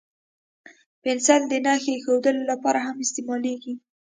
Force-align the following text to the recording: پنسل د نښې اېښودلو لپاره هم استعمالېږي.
پنسل 1.01 1.41
د 1.47 1.53
نښې 1.65 1.93
اېښودلو 1.95 2.41
لپاره 2.51 2.79
هم 2.85 2.97
استعمالېږي. 3.05 3.73